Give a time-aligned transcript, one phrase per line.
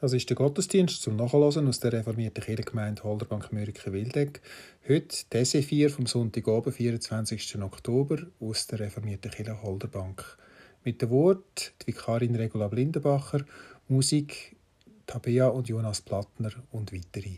[0.00, 4.40] Das ist der Gottesdienst zum Nachhören aus der reformierten Kirchengemeinde Holderbank Mürike-Wildeck.
[4.88, 7.60] Heute die 4 vom Sonntagabend, 24.
[7.62, 10.38] Oktober, aus der reformierten Kirche Holderbank.
[10.84, 13.44] Mit dem Wort die Vikarin Regula Blindenbacher,
[13.88, 14.56] Musik
[15.06, 17.36] Tabea und Jonas Plattner und weitere.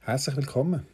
[0.00, 0.86] Herzlich willkommen.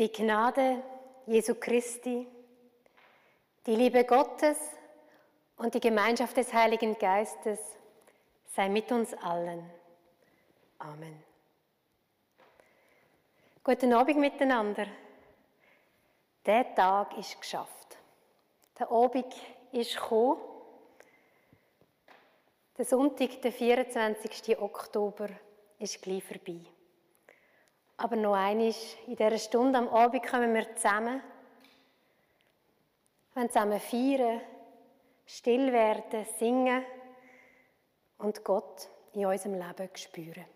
[0.00, 0.82] Die Gnade
[1.26, 2.26] Jesu Christi,
[3.66, 4.56] die Liebe Gottes
[5.58, 7.58] und die Gemeinschaft des Heiligen Geistes
[8.56, 9.70] sei mit uns allen.
[10.78, 11.22] Amen.
[13.62, 14.86] Guten Abend miteinander.
[16.46, 17.98] Der Tag ist geschafft.
[18.78, 19.34] Der Abend
[19.70, 20.40] ist gekommen.
[22.78, 24.58] Der Sonntag, der 24.
[24.62, 25.28] Oktober,
[25.78, 26.64] ist gleich vorbei.
[28.00, 28.72] Aber noch einmal,
[29.06, 31.20] in dieser Stunde am Abend kommen wir zusammen,
[33.34, 34.40] wir zusammen feiern,
[35.26, 36.82] still werden, singen
[38.16, 40.46] und Gott in unserem Leben spüren.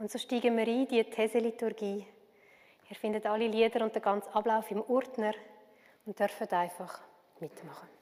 [0.00, 2.04] Und so steigen wir ein, in die These-Liturgie.
[2.90, 5.34] Ihr findet alle Lieder und den ganzen Ablauf im Ordner
[6.06, 7.02] und dürft einfach
[7.38, 7.93] mitmachen.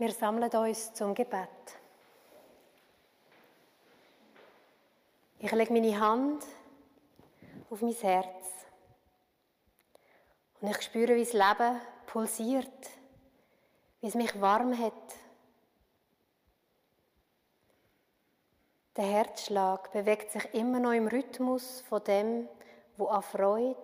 [0.00, 1.50] Wir sammeln uns zum Gebet.
[5.38, 6.42] Ich lege meine Hand
[7.68, 8.46] auf mein Herz
[10.62, 12.90] und ich spüre, wie das Leben pulsiert,
[14.00, 14.94] wie es mich warm hat.
[18.96, 22.48] Der Herzschlag bewegt sich immer noch im Rhythmus von dem,
[22.96, 23.76] wo an Freude,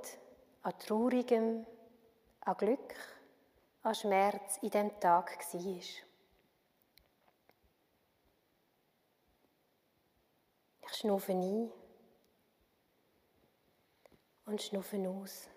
[0.63, 1.67] an Traurigem,
[2.41, 2.95] an Glück,
[3.83, 6.06] an Schmerz in dem Tag war.
[10.89, 11.71] Ich schnaufe ein
[14.47, 15.49] und schnaufe aus.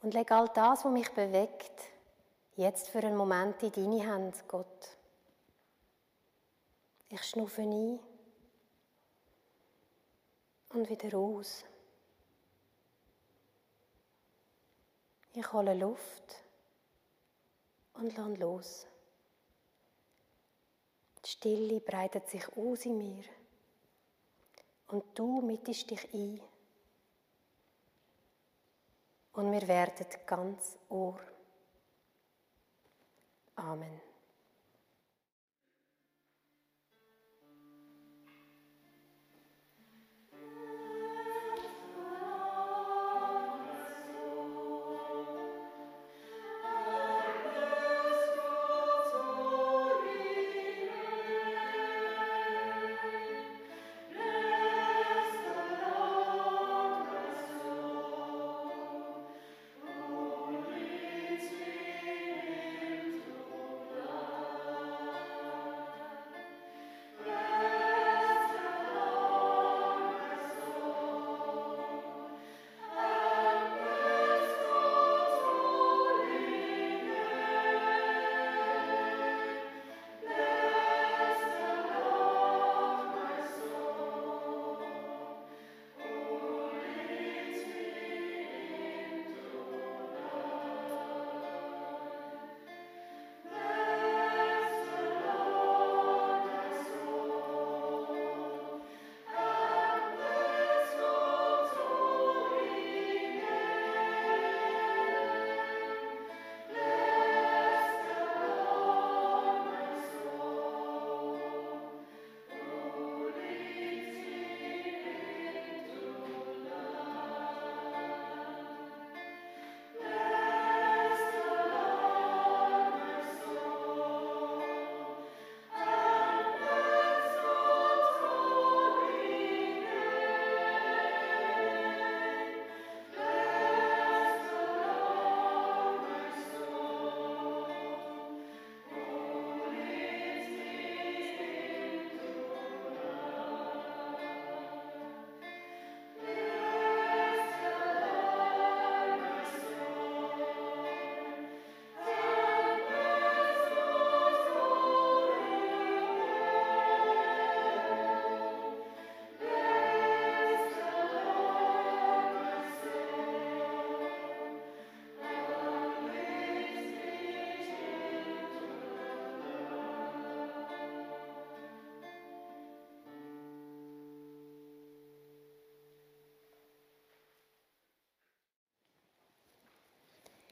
[0.00, 1.80] Und lege all das, was mich bewegt,
[2.56, 4.96] jetzt für einen Moment in deine Hände, Gott.
[7.08, 7.98] Ich schnaufe ein
[10.68, 11.64] und wieder aus.
[15.32, 16.44] Ich hole Luft
[17.94, 18.86] und lasse los.
[21.24, 23.24] Die Stille breitet sich aus in mir
[24.88, 26.40] und du mittest dich ein.
[29.32, 31.20] Und wir werden ganz Ohr.
[33.54, 34.07] Amen.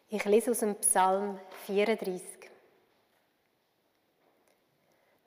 [0.09, 2.23] Ich lese aus dem Psalm 34.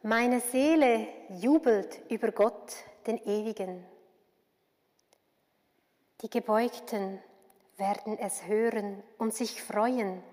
[0.03, 3.85] Meine Seele jubelt über Gott, den Ewigen.
[6.21, 7.21] Die Gebeugten
[7.75, 10.23] werden es hören und sich freuen.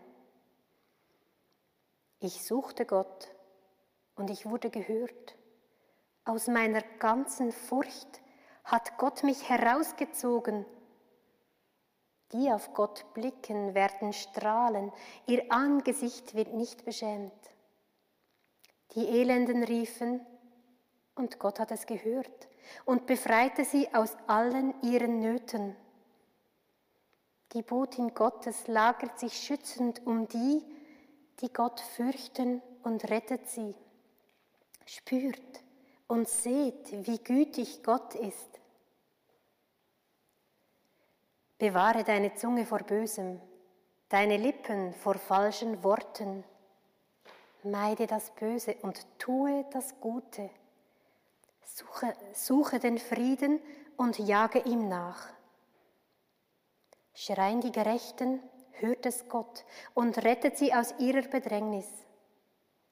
[2.21, 3.35] Ich suchte Gott
[4.15, 5.35] und ich wurde gehört.
[6.25, 8.21] Aus meiner ganzen Furcht
[8.63, 10.65] hat Gott mich herausgezogen
[12.33, 14.93] die auf Gott blicken, werden strahlen,
[15.27, 17.33] ihr Angesicht wird nicht beschämt.
[18.95, 20.21] Die Elenden riefen,
[21.17, 22.49] und Gott hat es gehört
[22.85, 25.75] und befreite sie aus allen ihren Nöten.
[27.53, 30.63] Die Botin Gottes lagert sich schützend um die,
[31.41, 33.75] die Gott fürchten und rettet sie.
[34.85, 35.63] Spürt
[36.07, 38.61] und seht, wie gütig Gott ist.
[41.59, 43.41] Bewahre deine Zunge vor Bösem,
[44.11, 46.45] deine Lippen vor falschen Worten.
[47.63, 50.51] Meide das Böse und tue das Gute.
[51.65, 53.61] Suche, suche den Frieden
[53.97, 55.29] und jage ihm nach.
[57.15, 61.89] Schreien die Gerechten, hört es Gott und rettet sie aus ihrer Bedrängnis.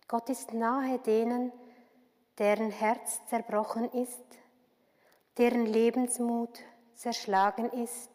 [0.09, 1.53] Gott ist nahe denen,
[2.39, 4.25] deren Herz zerbrochen ist,
[5.37, 6.61] deren Lebensmut
[6.95, 8.11] zerschlagen ist,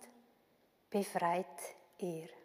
[0.89, 2.38] befreit er.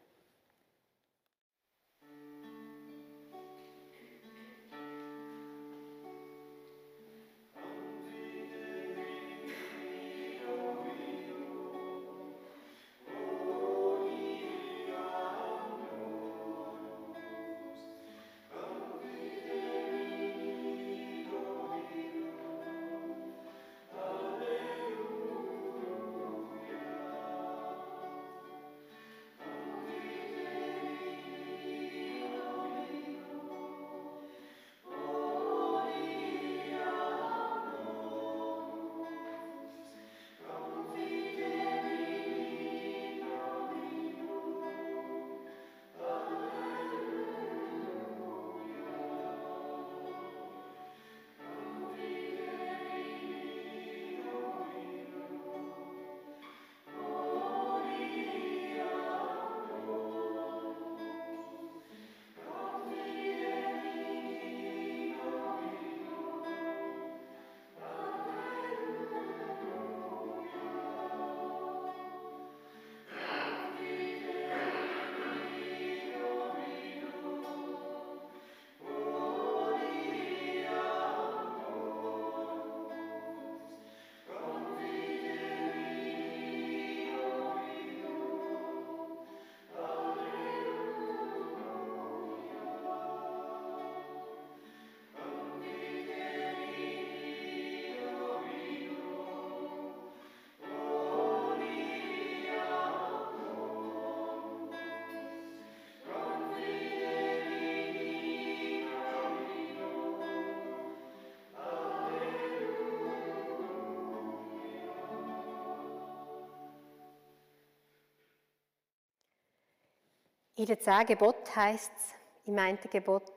[120.57, 122.15] In den zehn Gebot heißt es,
[122.47, 123.33] im einen Gebot,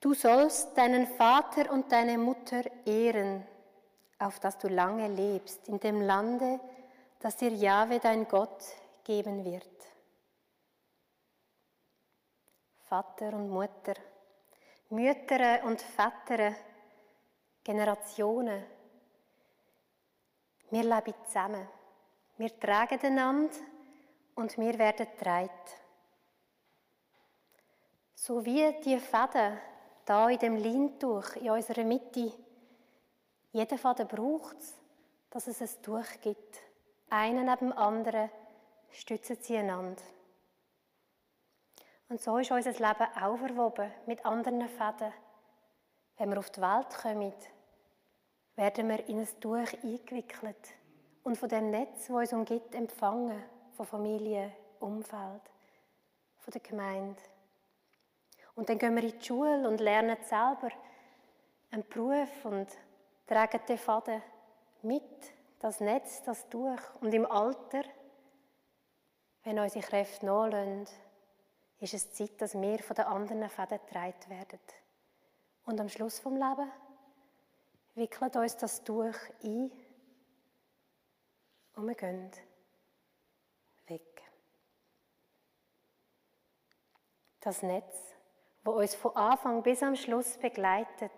[0.00, 3.46] du sollst deinen Vater und deine Mutter ehren,
[4.18, 6.60] auf dass du lange lebst in dem Lande,
[7.20, 8.64] das dir Jahwe dein Gott
[9.04, 9.66] geben wird.
[12.88, 13.94] Vater und Mutter,
[14.88, 16.54] Mütter und Väter,
[17.62, 18.64] Generationen,
[20.70, 21.68] wir leben zusammen.
[22.38, 23.56] Wir tragen einander
[24.36, 25.50] und wir werden dreit.
[28.14, 29.58] So wie die Fäden
[30.04, 32.32] da in dem Leintuch in unserer Mitte.
[33.50, 34.74] Jeder Faden braucht es,
[35.30, 36.60] dass es ein Tuch gibt.
[37.10, 38.30] Einen neben dem anderen
[38.90, 40.02] stützen sie einander.
[42.08, 45.12] Und so ist unser Leben auch verwoben mit anderen Fäden.
[46.18, 47.32] Wenn wir auf die Welt kommen,
[48.54, 50.68] werden wir in ein Tuch eingewickelt
[51.24, 53.42] und von dem Netz, das uns umgibt, empfangen
[53.76, 55.42] von Familie, Umfeld,
[56.38, 57.22] von der Gemeinde.
[58.54, 60.70] Und dann gehen wir in die Schule und lernen selber
[61.70, 62.68] einen Beruf und
[63.26, 64.22] tragen den Faden
[64.82, 65.02] mit,
[65.58, 66.80] das Netz, das Tuch.
[67.00, 67.82] Und im Alter,
[69.44, 70.86] wenn unsere Kräfte nachlassen,
[71.80, 74.60] ist es Zeit, dass wir von den anderen Fäden getragen werden.
[75.66, 76.70] Und am Schluss vom Leben
[77.94, 79.70] wickelt uns das Tuch ein
[81.74, 82.30] und wir gehen
[83.88, 84.22] weg.
[87.40, 87.96] Das Netz,
[88.64, 91.12] wo uns von Anfang bis am Schluss begleitet,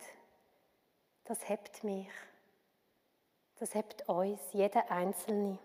[1.25, 2.11] das hebt mich.
[3.57, 5.59] Das hebt uns, jeder Einzelne.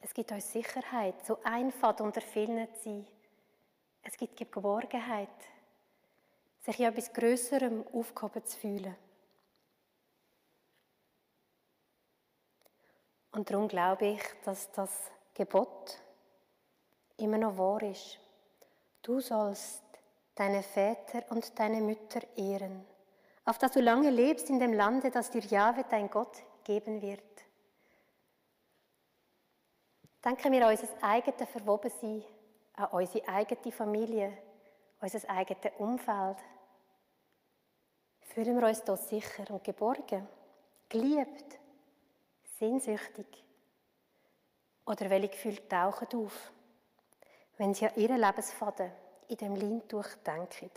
[0.00, 3.06] Es gibt uns Sicherheit, so einfach unter vielen zu sein.
[4.02, 5.28] Es gibt Geborgenheit,
[6.60, 8.96] sich in etwas Größerem aufgehoben zu fühlen.
[13.32, 14.90] Und darum glaube ich, dass das
[15.34, 15.98] Gebot
[17.16, 18.18] immer noch wahr ist.
[19.02, 19.82] Du sollst
[20.34, 22.84] deine Väter und deine Mütter ehren,
[23.44, 27.22] auf dass du lange lebst in dem Lande, das dir Jahwe, dein Gott, geben wird.
[30.24, 32.24] Denken wir an unser eigenes Verwobensein,
[32.74, 34.36] an unsere eigene Familie,
[35.00, 36.36] unser eigenes Umfeld.
[38.20, 40.28] Fühlen wir uns da sicher und geborgen,
[40.88, 41.59] geliebt,
[42.60, 43.26] sehnsüchtig?
[44.86, 46.52] Oder welche Gefühle tauchen auf,
[47.56, 48.92] wenn sie an ihren Lebensfaden
[49.28, 50.70] in dem Leintuch denken?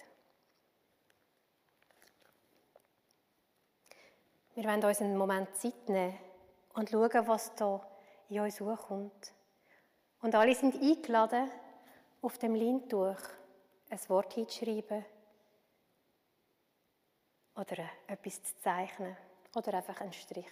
[4.55, 6.17] Wir wollen uns einen Moment Zeit nehmen
[6.73, 7.85] und schauen, was da
[8.29, 9.33] in uns hochkommt.
[10.21, 11.49] Und alle sind eingeladen,
[12.21, 13.17] auf dem Leintuch
[13.89, 15.03] ein Wort hinzuschreiben
[17.55, 19.17] oder etwas zu zeichnen
[19.55, 20.49] oder einfach einen Strich.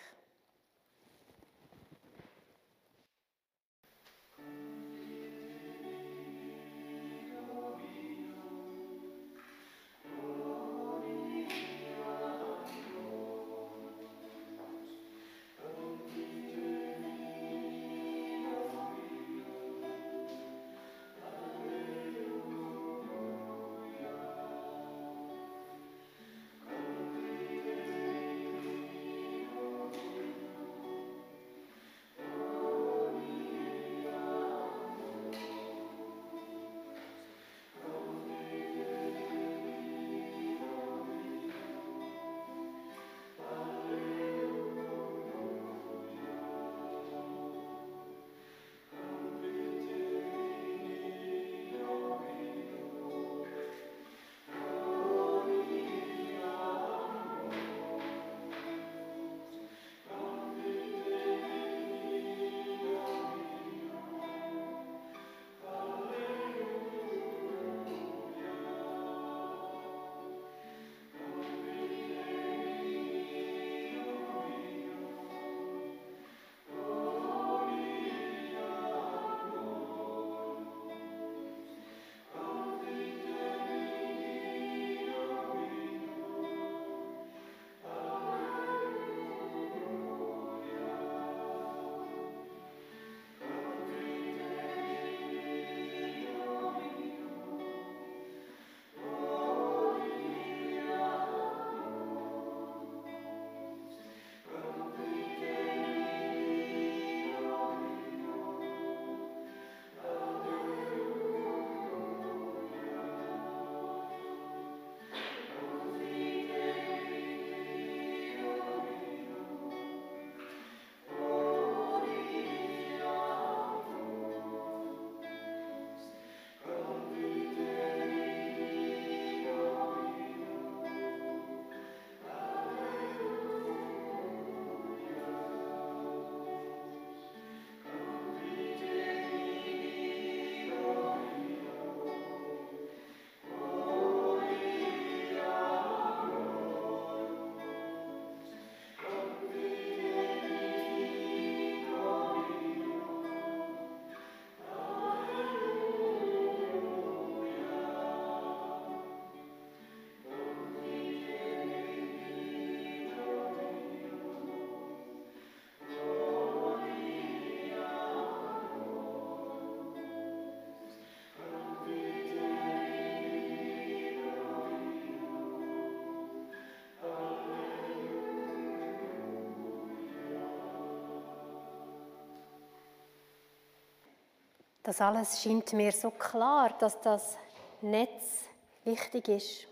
[184.84, 187.38] Das alles scheint mir so klar, dass das
[187.82, 188.44] Netz
[188.84, 189.68] wichtig ist.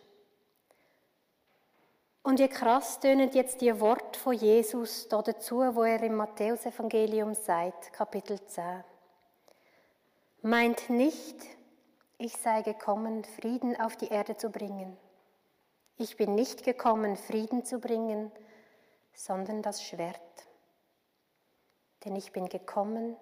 [2.21, 7.33] Und wie krass tönen jetzt die Worte von Jesus da dazu, wo er im Matthäusevangelium
[7.33, 8.83] sagt, Kapitel 10.
[10.41, 11.35] Meint nicht,
[12.19, 14.95] ich sei gekommen, Frieden auf die Erde zu bringen.
[15.97, 18.31] Ich bin nicht gekommen, Frieden zu bringen,
[19.13, 20.19] sondern das Schwert.
[22.05, 23.17] Denn ich bin gekommen,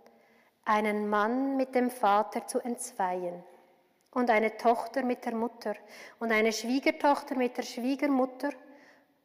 [0.68, 3.44] einen Mann mit dem Vater zu entzweien
[4.12, 5.76] und eine Tochter mit der Mutter
[6.20, 8.52] und eine Schwiegertochter mit der Schwiegermutter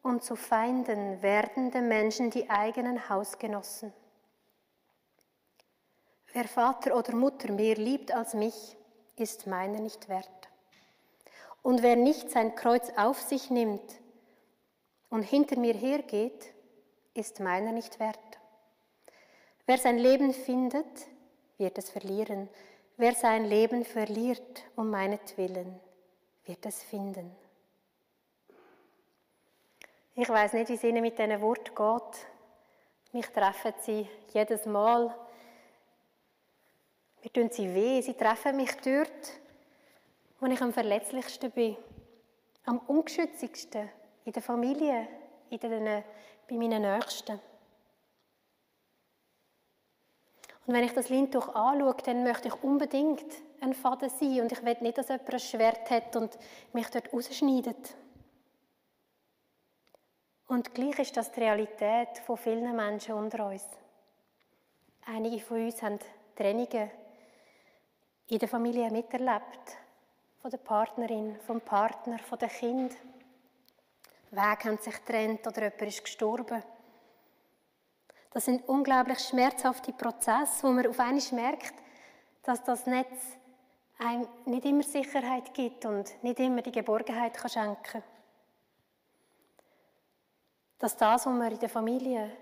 [0.03, 3.93] und zu Feinden werdende Menschen die eigenen Hausgenossen.
[6.33, 8.77] Wer Vater oder Mutter mehr liebt als mich,
[9.17, 10.29] ist meiner nicht wert.
[11.63, 14.01] Und wer nicht sein Kreuz auf sich nimmt
[15.11, 16.55] und hinter mir hergeht,
[17.15, 18.19] ist meiner nicht wert.
[19.67, 21.07] Wer sein Leben findet,
[21.59, 22.49] wird es verlieren.
[22.97, 25.81] Wer sein Leben verliert um meinetwillen,
[26.45, 27.35] wird es finden.
[30.15, 32.27] Ich weiß nicht, wie es Ihnen mit diesen Worten geht.
[33.13, 35.15] Mich treffen sie jedes Mal.
[37.23, 38.01] Mir tun sie weh.
[38.03, 39.33] Sie treffen mich dort,
[40.41, 41.77] wo ich am verletzlichsten bin,
[42.65, 43.89] am ungeschützigsten,
[44.25, 45.09] in der Familie,
[45.51, 46.05] in den,
[46.49, 47.41] bei meinen Nächsten.
[50.67, 53.25] Und wenn ich das Lindtuch anschaue, dann möchte ich unbedingt
[53.61, 56.39] ein Faden sein und ich will nicht, dass jemand ein Schwert hat und
[56.73, 57.95] mich dort rausschneidet.
[60.47, 63.65] Und gleich ist das die Realität von vielen Menschen unter uns.
[65.07, 65.99] Einige von uns haben
[66.37, 66.91] Trennungen
[68.29, 69.77] in der Familie miterlebt,
[70.41, 72.97] von der Partnerin, vom Partner, von dem Kind.
[74.31, 76.63] Wege haben sich getrennt oder jemand ist gestorben.
[78.33, 81.75] Das sind unglaublich schmerzhafte Prozesse, wo man auf einmal merkt,
[82.43, 83.37] dass das Netz
[83.99, 88.03] einem nicht immer Sicherheit gibt und nicht immer die Geborgenheit kann schenken kann.
[90.79, 92.37] Dass das, was man in der Familie,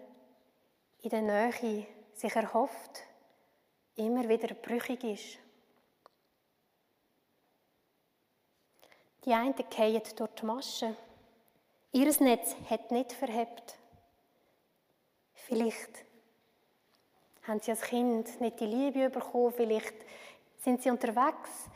[1.03, 3.01] in der Nähe sich erhofft,
[3.97, 5.39] immer wieder brüchig ist.
[9.25, 10.97] Die einen fallen durch die Masche.
[11.93, 13.80] Ihr Netz hat nicht verhebt.
[15.47, 16.05] Vielleicht
[17.47, 19.95] haben sie als Kind nicht die Liebe bekommen, vielleicht
[20.59, 21.69] sind sie unterwegs,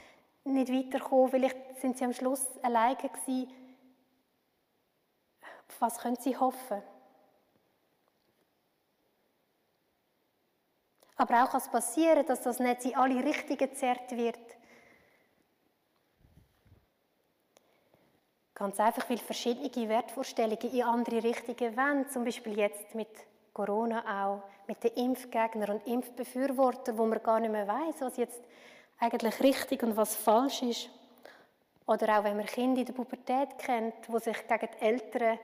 [0.45, 3.51] nicht weitergekommen, vielleicht sind sie am Schluss alleine gewesen.
[5.69, 6.83] Auf was können sie hoffen?
[11.17, 14.39] Aber auch kann es passieren, dass das Netz in alle Richtungen gezerrt wird.
[18.55, 22.09] Ganz einfach, weil verschiedene Wertvorstellungen in andere Richtungen wollen.
[22.09, 23.09] Zum Beispiel jetzt mit
[23.55, 28.43] Corona auch, mit den Impfgegnern und Impfbefürwortern, wo man gar nicht mehr weiß, was jetzt
[28.99, 30.91] eigentlich richtig und was falsch ist.
[31.87, 35.39] Oder auch wenn man Kinder in der Pubertät kennt, wo sich gegen die Eltern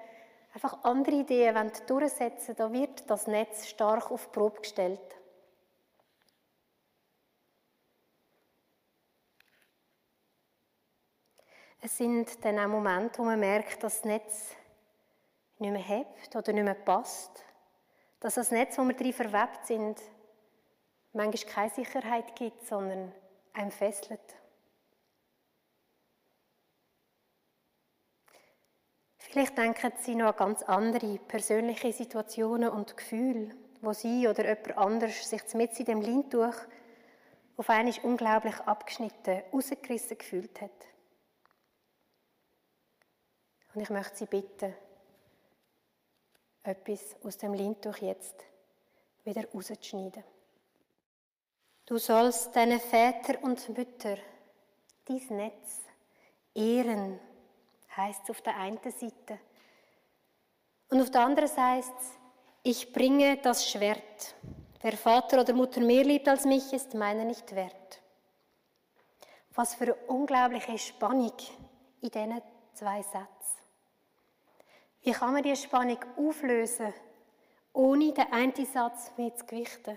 [0.52, 5.00] einfach andere Ideen durchsetzen wollen, da wird das Netz stark auf die Probe gestellt.
[11.82, 14.50] Es sind dann auch Momente, wo man merkt, dass das Netz
[15.58, 17.44] nicht mehr hebt oder nicht mehr passt.
[18.20, 20.00] Dass das Netz, wo wir drin verwebt sind,
[21.12, 23.12] manchmal keine Sicherheit gibt, sondern
[23.52, 24.20] einem fesselt.
[29.16, 34.76] Vielleicht denken Sie noch an ganz andere persönliche Situationen und Gefühle, wo Sie oder jemand
[34.76, 36.54] anders sich mit in dem Lindtuch
[37.56, 40.70] auf einmal unglaublich abgeschnitten, rausgerissen gefühlt hat.
[43.74, 44.74] Und ich möchte Sie bitten,
[46.62, 48.34] etwas aus dem Lindtuch jetzt
[49.24, 50.24] wieder rauszuschneiden.
[51.86, 54.16] Du sollst deine Väter und Mütter,
[55.08, 55.80] dies Netz,
[56.54, 57.18] ehren,
[57.96, 59.38] heißt es auf der einen Seite.
[60.90, 62.10] Und auf der anderen heißt es,
[62.62, 64.34] ich bringe das Schwert.
[64.82, 68.00] Wer Vater oder Mutter mehr liebt als mich, ist meiner nicht wert.
[69.54, 71.32] Was für eine unglaubliche Spannung
[72.00, 72.40] in diesen
[72.74, 73.39] zwei Sätzen.
[75.02, 76.92] Wie kann man diese Spannung auflösen,
[77.72, 79.96] ohne den einen Satz mehr zu gewichten?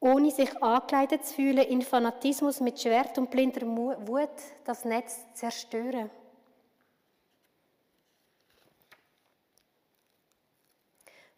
[0.00, 4.30] Ohne sich angekleidet zu fühlen, in Fanatismus mit Schwert und blinder Wut
[4.64, 6.10] das Netz zu zerstören.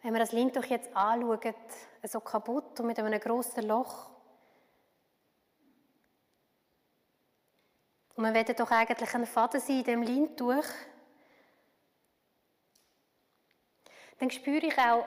[0.02, 1.54] Wenn wir das Link doch jetzt anschauen,
[2.04, 4.10] so kaputt und mit einem grossen Loch,
[8.14, 10.64] und wir werden doch eigentlich ein Faden sein in dem Lindtuch,
[14.18, 15.06] dann spüre ich auch,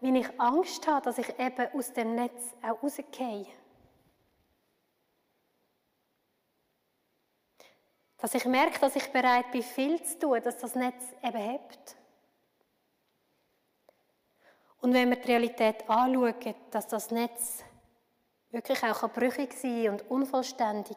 [0.00, 3.46] wie ich Angst habe, dass ich eben aus dem Netz auch rausgehe.
[8.18, 11.96] Dass ich merke, dass ich bereit bin, viel zu tun, dass das Netz eben hebt.
[14.80, 17.64] Und wenn wir die Realität anschauen, dass das Netz
[18.50, 20.96] wirklich auch brüchig sein und unvollständig,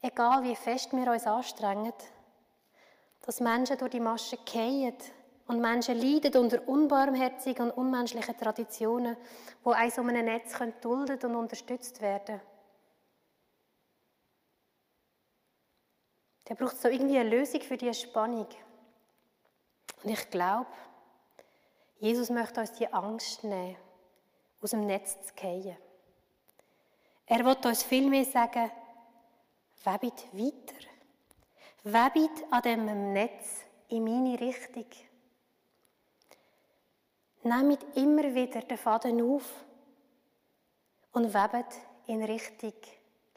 [0.00, 1.92] egal wie fest wir uns anstrengen,
[3.20, 4.96] dass Menschen durch die Masche fallen
[5.48, 9.16] und Menschen leiden unter unbarmherzigen und unmenschlichen Traditionen,
[9.62, 12.40] wo ein so einem Netz duldet und unterstützt werden
[16.48, 18.46] Der braucht so irgendwie eine Lösung für diese Spannung.
[20.02, 20.70] Und ich glaube,
[21.98, 23.76] Jesus möchte uns die Angst nehmen,
[24.60, 25.76] aus dem Netz zu fallen.
[27.26, 28.70] Er wird uns vielmehr sagen,
[29.82, 30.86] webit weiter.
[31.82, 34.86] Webit an diesem Netz in meine Richtung.
[37.46, 39.64] Nehmt immer wieder den Faden auf
[41.12, 42.72] und webet in Richtung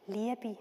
[0.08, 0.58] Liebe.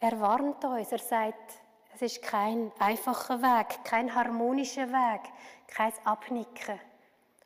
[0.00, 1.54] Er warnt uns, er sagt,
[1.94, 5.32] es ist kein einfacher Weg, kein harmonischer Weg,
[5.66, 6.78] kein Abnicken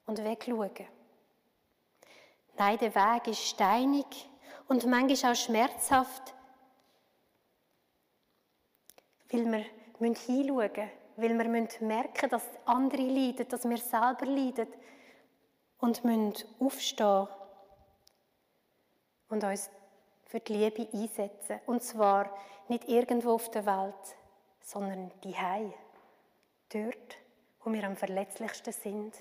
[0.07, 0.89] und wegschauen.
[2.57, 4.29] Nein, der Weg ist steinig
[4.67, 6.35] und manchmal auch schmerzhaft,
[9.31, 9.65] weil wir
[10.01, 14.69] hinschauen müssen, weil wir müssen merken, dass andere leiden, dass wir selber leiden
[15.79, 17.27] und müssen aufstehen
[19.29, 19.69] und uns
[20.27, 21.61] für die Liebe einsetzen.
[21.67, 22.33] Und zwar
[22.69, 24.17] nicht irgendwo auf der Welt,
[24.63, 25.35] sondern die
[26.69, 27.17] dort,
[27.65, 29.17] wo wir am verletzlichsten sind,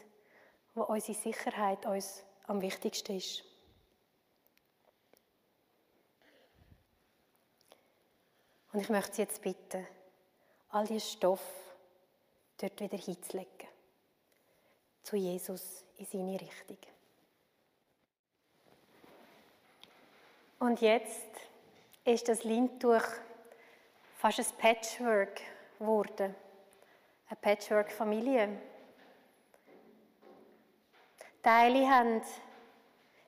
[0.76, 3.44] wo unsere Sicherheit uns am wichtigsten ist.
[8.72, 9.88] Und ich möchte Sie jetzt bitten,
[10.70, 11.66] all diese Stoffe,
[12.58, 13.67] dort wieder hinzulegen.
[15.04, 16.78] Zu Jesus in seine Richtung.
[20.60, 21.30] Und jetzt
[22.04, 23.04] ist das Lindtuch
[24.15, 25.39] fast ein Patchwork
[25.78, 26.36] geworden.
[27.30, 28.60] Eine Patchwork-Familie.
[31.43, 32.22] Teile haben,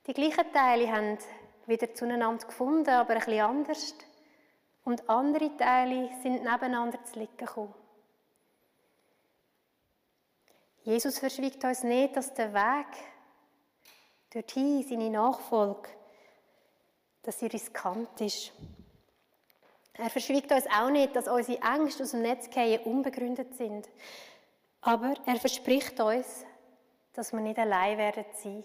[0.07, 1.17] die gleichen Teile haben
[1.67, 3.95] wieder zueinander gefunden, aber ein bisschen anders.
[4.83, 7.75] Und andere Teile sind nebeneinander zu liegen gekommen.
[10.83, 12.87] Jesus verschwiegt uns nicht, dass der Weg
[14.33, 15.89] dorthin, seine Nachfolge,
[17.23, 18.51] dass sie riskant ist.
[19.93, 23.89] Er verschwiegt uns auch nicht, dass unsere Ängste aus dem Netz fallen unbegründet sind.
[24.81, 26.45] Aber er verspricht uns,
[27.13, 28.63] dass wir nicht allein werden sein.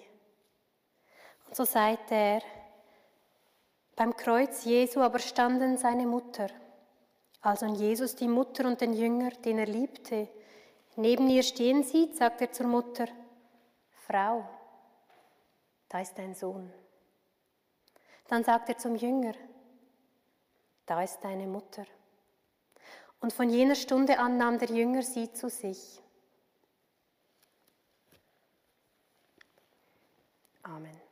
[1.46, 2.40] Und so sagt er,
[3.96, 6.48] beim Kreuz Jesu aber standen seine Mutter,
[7.40, 10.29] also Jesus die Mutter und den Jünger, den er liebte.
[10.96, 13.07] Neben ihr stehen sie, sagt er zur Mutter,
[14.07, 14.48] Frau,
[15.88, 16.72] da ist dein Sohn.
[18.28, 19.35] Dann sagt er zum Jünger,
[20.87, 21.85] da ist deine Mutter.
[23.20, 26.00] Und von jener Stunde an nahm der Jünger sie zu sich.
[30.62, 31.04] Amen.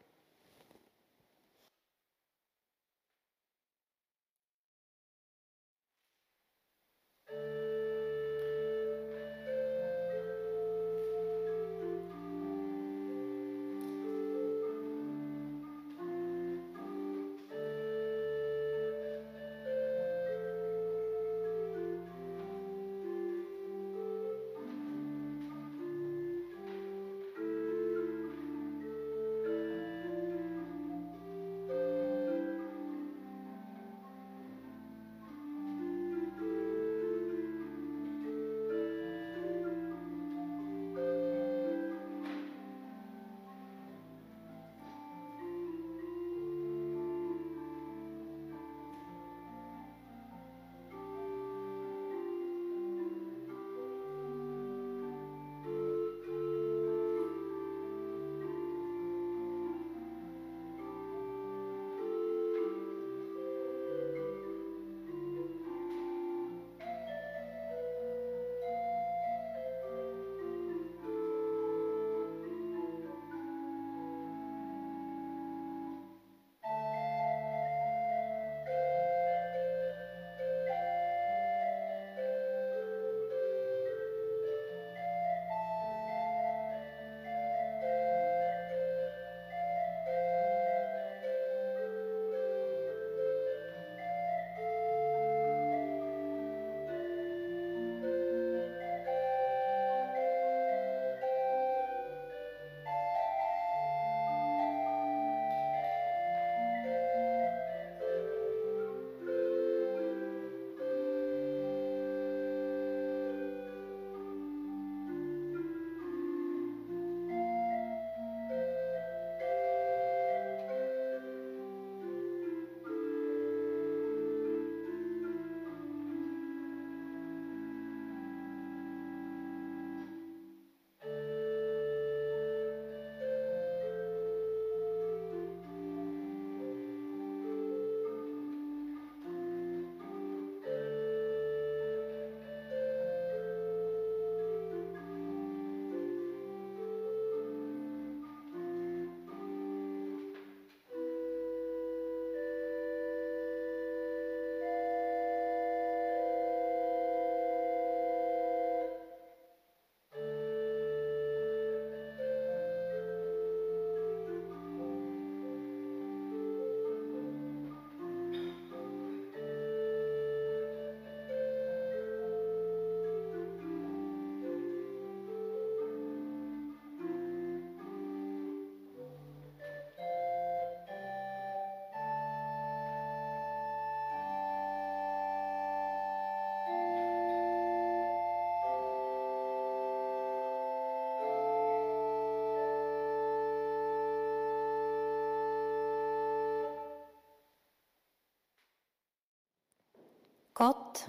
[200.63, 201.09] Gott,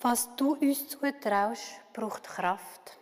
[0.00, 2.96] was du uns zutraust, braucht Kraft.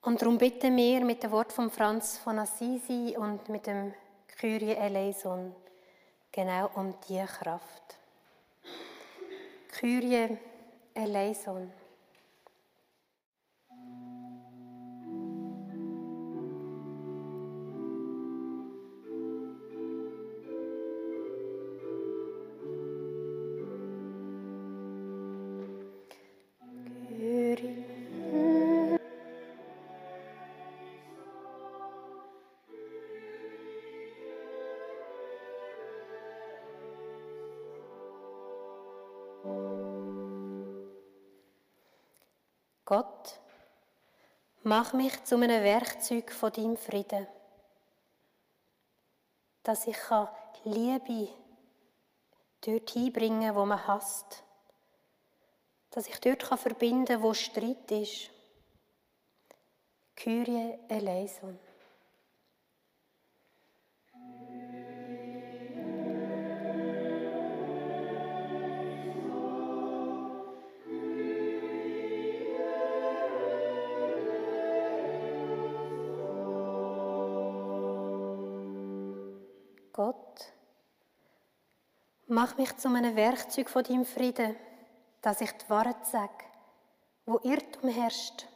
[0.00, 3.92] Und darum bitten wir mit dem Wort von Franz von Assisi und mit dem
[4.38, 5.54] Kyrie eleison
[6.32, 7.98] genau um diese Kraft.
[9.68, 10.38] Kyrie
[10.94, 11.70] eleison.
[42.90, 43.38] Gott,
[44.64, 47.24] mach mich zu einem Werkzeug von deinem Frieden,
[49.62, 49.96] dass ich
[50.64, 51.28] Liebe
[52.62, 54.42] dort hinbringen wo man hasst,
[55.90, 58.30] dass ich dort verbinden kann, wo Streit ist.
[60.16, 61.60] Kyrie eleison.
[82.40, 84.56] Mach mich zu einem Werkzeug von deinem Frieden,
[85.20, 86.42] dass ich die Wahrheit sage,
[87.26, 88.46] wo Irrtum herrscht,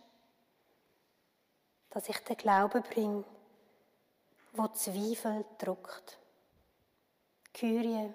[1.91, 3.24] dass ich den Glauben bringe,
[4.55, 6.18] wo Zweifel druckt.
[7.53, 8.09] Kyrie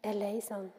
[0.00, 0.72] eleison.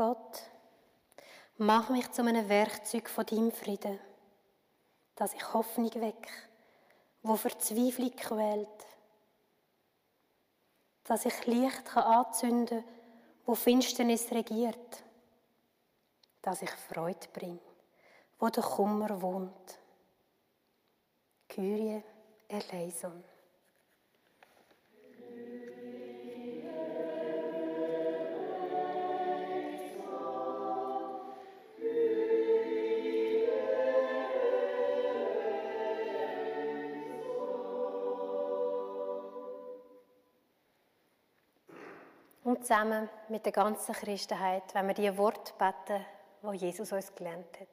[0.00, 0.40] Gott,
[1.58, 4.00] mach mich zu einem Werkzeug von deinem Frieden,
[5.14, 6.26] dass ich Hoffnung weck,
[7.22, 8.86] wo Verzweiflung quält,
[11.04, 12.82] dass ich Licht kann anzünden
[13.44, 15.04] wo Finsternis regiert,
[16.40, 17.60] dass ich Freude bringe,
[18.38, 19.78] wo der Kummer wohnt.
[21.46, 22.02] Kyrie
[22.48, 23.22] eleison.
[42.60, 46.04] Zusammen mit der ganzen Christenheit, wenn wir die Worte beten,
[46.42, 47.68] wo Jesus uns gelernt hat.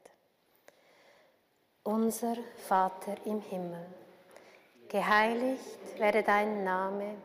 [1.84, 2.36] Unser
[2.68, 3.86] Vater im Himmel,
[4.88, 7.16] geheiligt werde dein Name,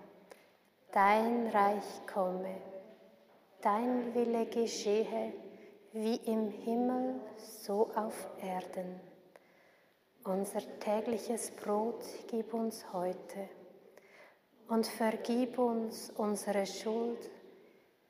[0.90, 2.56] dein Reich komme,
[3.60, 5.32] dein Wille geschehe,
[5.92, 9.00] wie im Himmel, so auf Erden.
[10.24, 13.48] Unser tägliches Brot gib uns heute
[14.68, 17.30] und vergib uns unsere Schuld,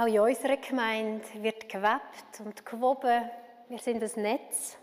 [0.00, 3.22] Auch in unserer Gemeinde wird gewebt und gewoben.
[3.68, 4.78] Wir sind ein Netz.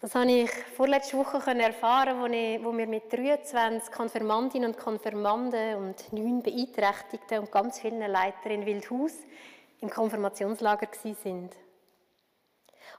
[0.00, 5.76] Das habe ich vorletzte Woche erfahren, wo, ich, wo wir mit 23 Konfirmandinnen und Konfirmanden
[5.76, 9.12] und neun Beeinträchtigten und ganz vielen Leitern in Wildhaus
[9.82, 10.88] im Konfirmationslager
[11.22, 11.54] sind.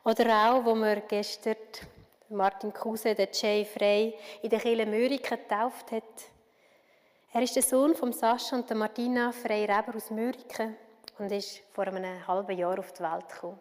[0.04, 1.56] Oder auch, wo wir gestern
[2.30, 6.35] Martin Kruse, den Jay Frey, in der Kirche Mörike getauft hat.
[7.36, 10.74] Er ist der Sohn von Sascha und der Martina Frey-Reber aus Mörike
[11.20, 13.60] und ist vor einem halben Jahr auf die Welt gekommen.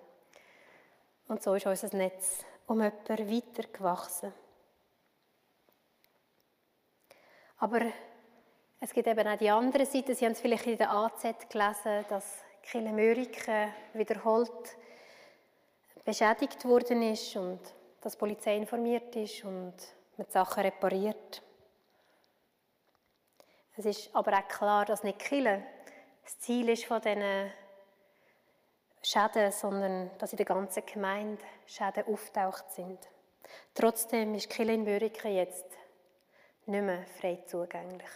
[1.26, 4.32] Und so ist unser Netz um jemanden weiter gewachsen.
[7.58, 7.80] Aber
[8.78, 10.14] es gibt eben auch die andere Seite.
[10.14, 14.76] Sie haben es vielleicht in der AZ gelesen, dass Kille Mörike wiederholt
[16.04, 17.58] beschädigt worden ist und
[18.00, 19.74] dass die Polizei informiert ist und
[20.16, 21.42] man die Sachen repariert.
[23.76, 25.62] Es ist aber auch klar, dass nicht Kille
[26.22, 27.50] das Ziel ist von diesen
[29.02, 32.98] Schäden, sondern dass in der ganzen Gemeinde Schäden auftaucht sind.
[33.74, 35.66] Trotzdem ist Kille in Börike jetzt
[36.66, 38.08] nicht mehr frei zugänglich.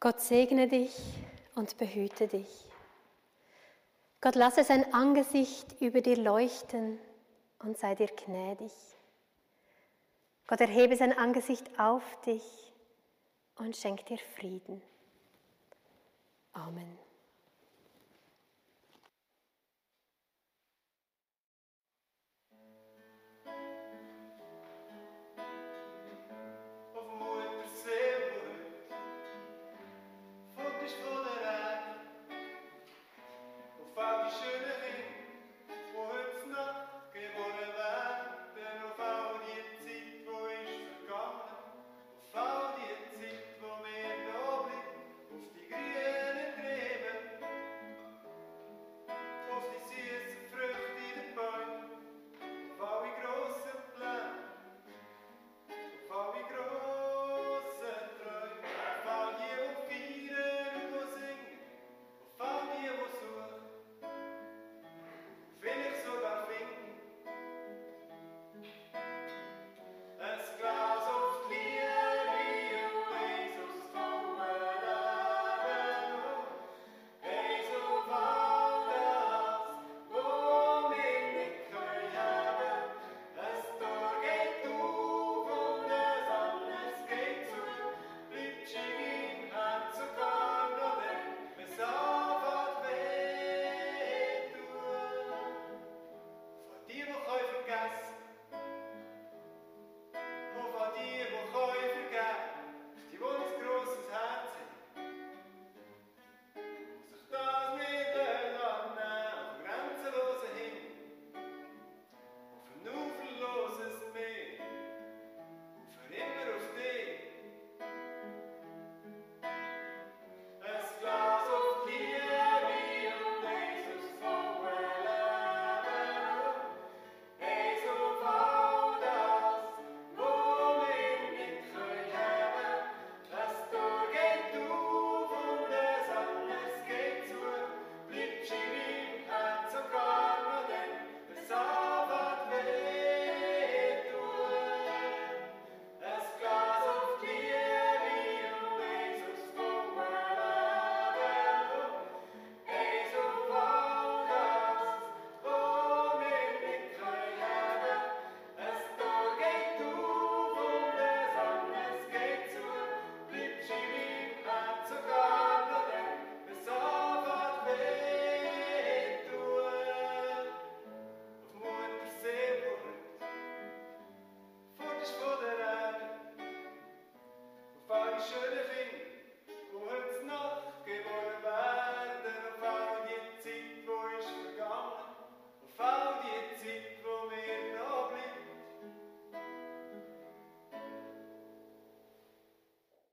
[0.00, 0.96] Gott segne dich
[1.54, 2.48] und behüte dich.
[4.22, 6.98] Gott lasse sein Angesicht über dir leuchten
[7.58, 8.72] und sei dir gnädig.
[10.46, 12.42] Gott erhebe sein Angesicht auf dich
[13.56, 14.82] und schenke dir Frieden.
[16.54, 17.09] Amen.